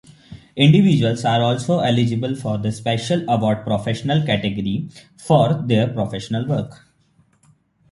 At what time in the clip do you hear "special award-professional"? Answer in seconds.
2.71-4.25